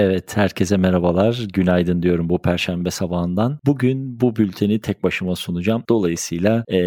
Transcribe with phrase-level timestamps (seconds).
[0.00, 1.46] Evet, herkese merhabalar.
[1.52, 3.58] Günaydın diyorum bu perşembe sabahından.
[3.66, 5.82] Bugün bu bülteni tek başıma sunacağım.
[5.88, 6.78] Dolayısıyla e,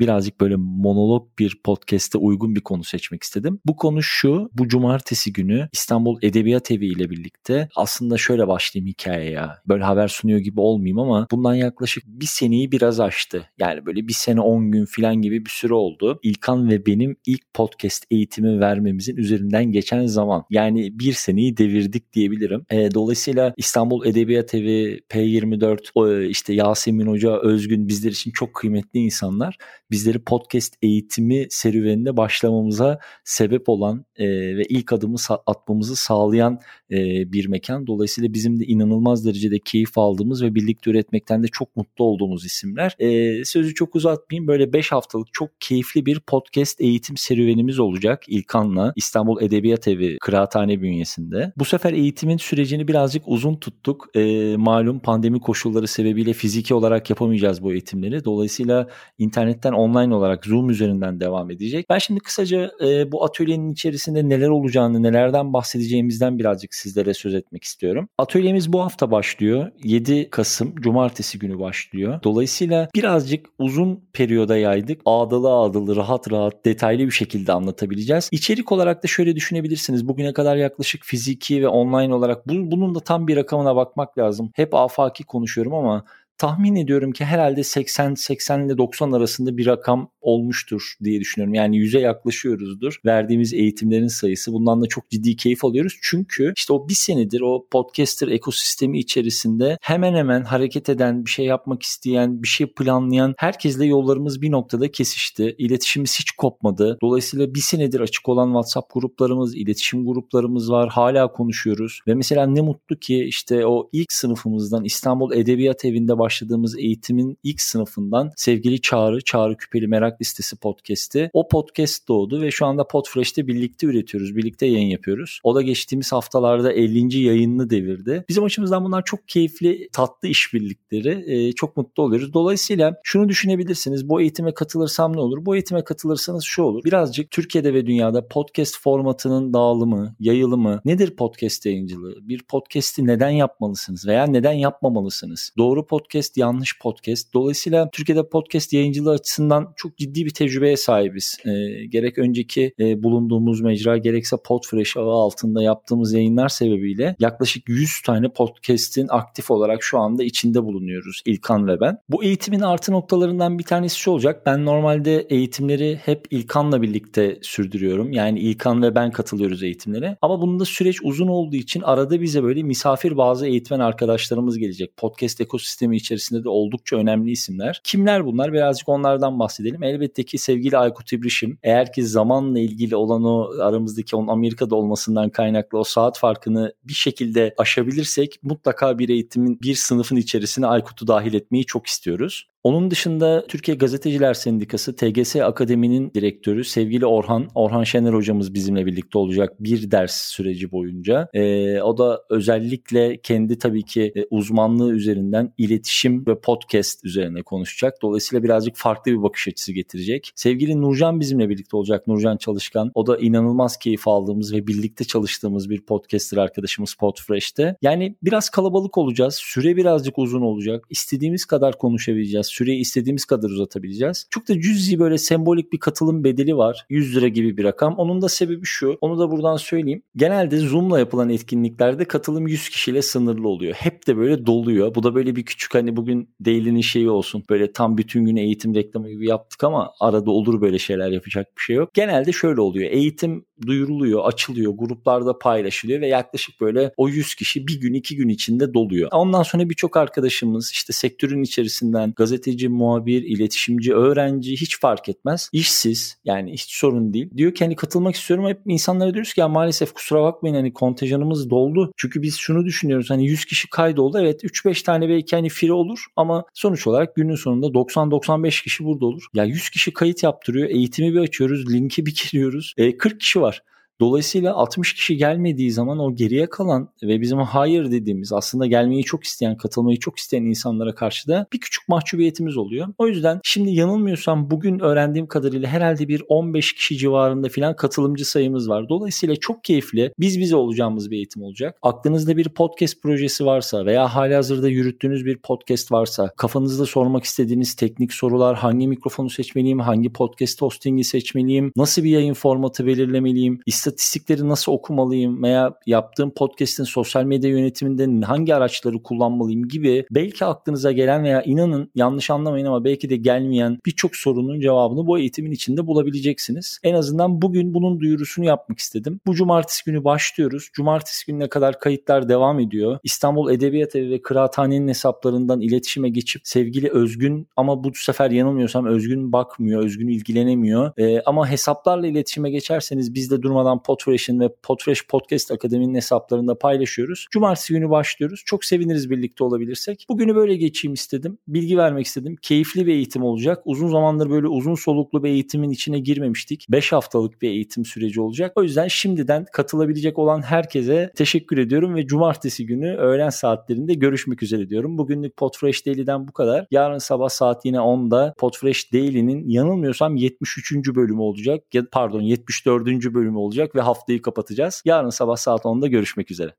[0.00, 3.60] birazcık böyle monolog bir podcast'e uygun bir konu seçmek istedim.
[3.66, 9.42] Bu konu şu, bu cumartesi günü İstanbul Edebiyat Evi ile birlikte aslında şöyle başlayayım hikayeye.
[9.68, 13.48] Böyle haber sunuyor gibi olmayayım ama bundan yaklaşık bir seneyi biraz aştı.
[13.58, 16.20] Yani böyle bir sene on gün falan gibi bir süre oldu.
[16.22, 20.44] İlkan ve benim ilk podcast eğitimi vermemizin üzerinden geçen zaman.
[20.50, 22.61] Yani bir seneyi devirdik diyebilirim.
[22.70, 29.00] E, dolayısıyla İstanbul Edebiyat Evi, P24, o, işte Yasemin Hoca, Özgün bizler için çok kıymetli
[29.00, 29.56] insanlar.
[29.90, 36.96] Bizleri podcast eğitimi serüveninde başlamamıza sebep olan e, ve ilk adımı atmamızı sağlayan e,
[37.32, 37.86] bir mekan.
[37.86, 42.96] Dolayısıyla bizim de inanılmaz derecede keyif aldığımız ve birlikte üretmekten de çok mutlu olduğumuz isimler.
[42.98, 44.48] E, sözü çok uzatmayayım.
[44.48, 50.82] Böyle 5 haftalık çok keyifli bir podcast eğitim serüvenimiz olacak İlkan'la İstanbul Edebiyat Evi Kıraathane
[50.82, 51.52] bünyesinde.
[51.56, 54.08] Bu sefer eğitimin sürecini birazcık uzun tuttuk.
[54.16, 58.24] E, malum pandemi koşulları sebebiyle fiziki olarak yapamayacağız bu eğitimleri.
[58.24, 61.86] Dolayısıyla internetten online olarak Zoom üzerinden devam edecek.
[61.90, 67.64] Ben şimdi kısaca e, bu atölyenin içerisinde neler olacağını, nelerden bahsedeceğimizden birazcık sizlere söz etmek
[67.64, 68.08] istiyorum.
[68.18, 69.70] Atölyemiz bu hafta başlıyor.
[69.84, 72.20] 7 Kasım Cumartesi günü başlıyor.
[72.24, 75.00] Dolayısıyla birazcık uzun periyoda yaydık.
[75.06, 78.28] Ağdalı ağdalı, rahat rahat, detaylı bir şekilde anlatabileceğiz.
[78.32, 80.08] İçerik olarak da şöyle düşünebilirsiniz.
[80.08, 84.50] Bugüne kadar yaklaşık fiziki ve online olarak bunun da tam bir rakamına bakmak lazım.
[84.54, 86.04] Hep afaki konuşuyorum ama
[86.42, 91.54] tahmin ediyorum ki herhalde 80 80 ile 90 arasında bir rakam olmuştur diye düşünüyorum.
[91.54, 93.00] Yani yüze yaklaşıyoruzdur.
[93.04, 94.52] Verdiğimiz eğitimlerin sayısı.
[94.52, 95.98] Bundan da çok ciddi keyif alıyoruz.
[96.02, 101.46] Çünkü işte o bir senedir o podcaster ekosistemi içerisinde hemen hemen hareket eden, bir şey
[101.46, 105.54] yapmak isteyen, bir şey planlayan herkesle yollarımız bir noktada kesişti.
[105.58, 106.98] İletişimimiz hiç kopmadı.
[107.02, 110.88] Dolayısıyla bir senedir açık olan WhatsApp gruplarımız, iletişim gruplarımız var.
[110.88, 112.00] Hala konuşuyoruz.
[112.08, 117.60] Ve mesela ne mutlu ki işte o ilk sınıfımızdan İstanbul Edebiyat Evi'nde başladığımız eğitimin ilk
[117.60, 121.30] sınıfından sevgili Çağrı, Çağrı Küpeli Merak Listesi podcast'i.
[121.32, 125.40] O podcast doğdu ve şu anda Podfresh'te birlikte üretiyoruz, birlikte yayın yapıyoruz.
[125.42, 127.18] O da geçtiğimiz haftalarda 50.
[127.18, 128.24] yayınını devirdi.
[128.28, 131.24] Bizim açımızdan bunlar çok keyifli, tatlı işbirlikleri.
[131.26, 132.34] Ee, çok mutlu oluyoruz.
[132.34, 134.08] Dolayısıyla şunu düşünebilirsiniz.
[134.08, 135.46] Bu eğitime katılırsam ne olur?
[135.46, 136.84] Bu eğitime katılırsanız şu olur.
[136.84, 142.28] Birazcık Türkiye'de ve dünyada podcast formatının dağılımı, yayılımı, nedir podcast yayıncılığı?
[142.28, 145.52] Bir podcast'i neden yapmalısınız veya neden yapmamalısınız?
[145.58, 147.34] Doğru podcast podcast, yanlış podcast.
[147.34, 151.38] Dolayısıyla Türkiye'de podcast yayıncılığı açısından çok ciddi bir tecrübeye sahibiz.
[151.44, 151.50] E,
[151.86, 158.28] gerek önceki e, bulunduğumuz mecra gerekse Podfresh ağı altında yaptığımız yayınlar sebebiyle yaklaşık 100 tane
[158.28, 161.98] podcast'in aktif olarak şu anda içinde bulunuyoruz İlkan ve ben.
[162.08, 164.42] Bu eğitimin artı noktalarından bir tanesi şu olacak.
[164.46, 168.12] Ben normalde eğitimleri hep İlkan'la birlikte sürdürüyorum.
[168.12, 170.16] Yani İlkan ve ben katılıyoruz eğitimlere.
[170.22, 174.96] Ama bunda süreç uzun olduğu için arada bize böyle misafir bazı eğitmen arkadaşlarımız gelecek.
[174.96, 177.80] Podcast ekosistemi içerisinde de oldukça önemli isimler.
[177.84, 178.52] Kimler bunlar?
[178.52, 179.82] Birazcık onlardan bahsedelim.
[179.82, 181.58] Elbette ki sevgili Aykut İbrişim.
[181.62, 186.94] Eğer ki zamanla ilgili olan o aramızdaki onun Amerika'da olmasından kaynaklı o saat farkını bir
[186.94, 192.51] şekilde aşabilirsek mutlaka bir eğitimin bir sınıfın içerisine Aykut'u dahil etmeyi çok istiyoruz.
[192.64, 199.18] Onun dışında Türkiye Gazeteciler Sendikası TGS Akademi'nin direktörü sevgili Orhan, Orhan Şener hocamız bizimle birlikte
[199.18, 201.28] olacak bir ders süreci boyunca.
[201.34, 207.94] E, o da özellikle kendi tabii ki e, uzmanlığı üzerinden iletişim ve podcast üzerine konuşacak.
[208.02, 210.32] Dolayısıyla birazcık farklı bir bakış açısı getirecek.
[210.34, 212.06] Sevgili Nurcan bizimle birlikte olacak.
[212.06, 212.90] Nurcan Çalışkan.
[212.94, 217.76] O da inanılmaz keyif aldığımız ve birlikte çalıştığımız bir podcaster arkadaşımız Podfresh'te.
[217.82, 219.34] Yani biraz kalabalık olacağız.
[219.34, 220.84] Süre birazcık uzun olacak.
[220.90, 224.26] İstediğimiz kadar konuşabileceğiz süreyi istediğimiz kadar uzatabileceğiz.
[224.30, 226.86] Çok da cüzi böyle sembolik bir katılım bedeli var.
[226.88, 227.94] 100 lira gibi bir rakam.
[227.96, 228.98] Onun da sebebi şu.
[229.00, 230.02] Onu da buradan söyleyeyim.
[230.16, 233.74] Genelde Zoom'la yapılan etkinliklerde katılım 100 kişiyle sınırlı oluyor.
[233.74, 234.94] Hep de böyle doluyor.
[234.94, 237.44] Bu da böyle bir küçük hani bugün Daily'nin şeyi olsun.
[237.50, 241.62] Böyle tam bütün gün eğitim reklamı gibi yaptık ama arada olur böyle şeyler yapacak bir
[241.62, 241.94] şey yok.
[241.94, 242.90] Genelde şöyle oluyor.
[242.90, 248.28] Eğitim duyuruluyor, açılıyor, gruplarda paylaşılıyor ve yaklaşık böyle o 100 kişi bir gün iki gün
[248.28, 249.08] içinde doluyor.
[249.12, 255.50] Ondan sonra birçok arkadaşımız işte sektörün içerisinden gazete gazeteci, muhabir, iletişimci, öğrenci hiç fark etmez.
[255.52, 257.30] İşsiz yani hiç sorun değil.
[257.36, 258.48] Diyor ki hani katılmak istiyorum.
[258.48, 261.92] Hep insanlara diyoruz ki ya maalesef kusura bakmayın hani kontenjanımız doldu.
[261.96, 264.18] Çünkü biz şunu düşünüyoruz hani 100 kişi kaydoldu.
[264.20, 269.06] Evet 3-5 tane belki hani fire olur ama sonuç olarak günün sonunda 90-95 kişi burada
[269.06, 269.22] olur.
[269.34, 270.68] Ya 100 kişi kayıt yaptırıyor.
[270.68, 271.72] Eğitimi bir açıyoruz.
[271.72, 272.74] Linki bir giriyoruz.
[272.76, 273.62] E, 40 kişi var.
[274.00, 279.24] Dolayısıyla 60 kişi gelmediği zaman o geriye kalan ve bizim hayır dediğimiz aslında gelmeyi çok
[279.24, 282.88] isteyen, katılmayı çok isteyen insanlara karşı da bir küçük mahcubiyetimiz oluyor.
[282.98, 288.68] O yüzden şimdi yanılmıyorsam bugün öğrendiğim kadarıyla herhalde bir 15 kişi civarında filan katılımcı sayımız
[288.68, 288.88] var.
[288.88, 291.78] Dolayısıyla çok keyifli biz bize olacağımız bir eğitim olacak.
[291.82, 297.74] Aklınızda bir podcast projesi varsa veya hali hazırda yürüttüğünüz bir podcast varsa, kafanızda sormak istediğiniz
[297.74, 304.48] teknik sorular, hangi mikrofonu seçmeliyim, hangi podcast hostingi seçmeliyim, nasıl bir yayın formatı belirlemeliyim, istatistikleri
[304.48, 311.24] nasıl okumalıyım veya yaptığım podcast'in sosyal medya yönetiminde hangi araçları kullanmalıyım gibi belki aklınıza gelen
[311.24, 316.78] veya inanın yanlış anlamayın ama belki de gelmeyen birçok sorunun cevabını bu eğitimin içinde bulabileceksiniz.
[316.82, 319.20] En azından bugün bunun duyurusunu yapmak istedim.
[319.26, 320.68] Bu cumartesi günü başlıyoruz.
[320.72, 322.98] Cumartesi gününe kadar kayıtlar devam ediyor.
[323.02, 329.32] İstanbul Edebiyat Evi ve Kıraathane'nin hesaplarından iletişime geçip sevgili Özgün ama bu sefer yanılmıyorsam Özgün
[329.32, 330.92] bakmıyor, Özgün ilgilenemiyor.
[330.98, 337.26] Ee, ama hesaplarla iletişime geçerseniz biz de durmadan Podfresh'in ve Podfresh Podcast Akademi'nin hesaplarında paylaşıyoruz.
[337.30, 338.42] Cumartesi günü başlıyoruz.
[338.46, 340.06] Çok seviniriz birlikte olabilirsek.
[340.08, 341.38] Bugünü böyle geçeyim istedim.
[341.48, 342.36] Bilgi vermek istedim.
[342.42, 343.62] Keyifli bir eğitim olacak.
[343.64, 346.66] Uzun zamandır böyle uzun soluklu bir eğitimin içine girmemiştik.
[346.70, 348.52] 5 haftalık bir eğitim süreci olacak.
[348.56, 354.68] O yüzden şimdiden katılabilecek olan herkese teşekkür ediyorum ve cumartesi günü öğlen saatlerinde görüşmek üzere
[354.68, 354.98] diyorum.
[354.98, 356.66] Bugünlük Podfresh Daily'den bu kadar.
[356.70, 360.72] Yarın sabah saat yine 10'da Podfresh Daily'nin yanılmıyorsam 73.
[360.94, 361.64] bölümü olacak.
[361.92, 362.86] Pardon 74.
[362.86, 364.82] bölümü olacak ve haftayı kapatacağız.
[364.84, 366.54] Yarın sabah saat 10'da görüşmek üzere.